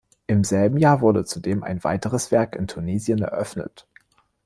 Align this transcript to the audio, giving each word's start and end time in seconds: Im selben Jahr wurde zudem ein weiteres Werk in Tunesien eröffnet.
Im 0.25 0.43
selben 0.43 0.77
Jahr 0.79 1.01
wurde 1.01 1.25
zudem 1.25 1.61
ein 1.63 1.83
weiteres 1.83 2.31
Werk 2.31 2.55
in 2.55 2.65
Tunesien 2.65 3.21
eröffnet. 3.21 3.85